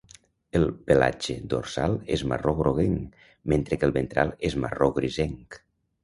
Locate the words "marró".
2.31-2.53, 4.65-4.89